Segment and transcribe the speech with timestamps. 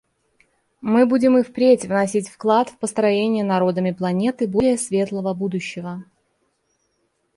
[0.81, 6.03] Мы будем и впредь вносить вклад в построение народами планеты более светлого будущего.